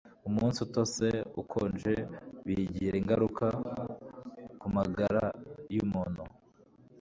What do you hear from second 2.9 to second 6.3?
ingaruka kumagara yumuntu.